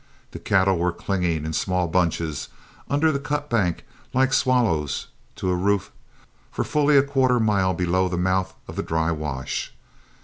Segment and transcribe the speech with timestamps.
[0.31, 2.47] The cattle were clinging, in small bunches,
[2.89, 3.83] under the cut bank
[4.15, 5.91] like swallows to a roof
[6.51, 9.73] for fully a quarter mile below the mouth of the dry wash.